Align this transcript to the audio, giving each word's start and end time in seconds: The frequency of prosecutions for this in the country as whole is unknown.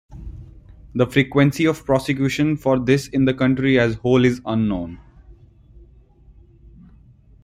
The 0.95 1.05
frequency 1.05 1.65
of 1.65 1.85
prosecutions 1.85 2.59
for 2.59 2.79
this 2.79 3.07
in 3.09 3.25
the 3.25 3.35
country 3.35 3.77
as 3.79 3.93
whole 3.97 4.25
is 4.25 4.41
unknown. 4.47 4.99